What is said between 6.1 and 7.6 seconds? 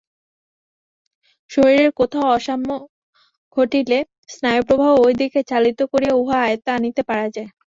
উহা আয়ত্তে আনিতে পারা যায়।